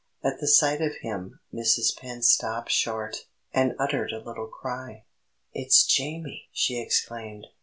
[0.23, 1.95] At the sight of him Mrs.
[1.95, 5.03] Penn stopped short and uttered a little cry.
[5.53, 7.45] "It's Jamie!" she exclaimed.